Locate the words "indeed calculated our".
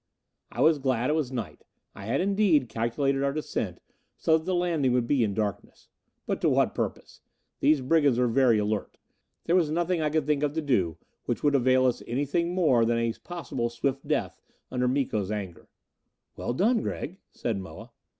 2.21-3.31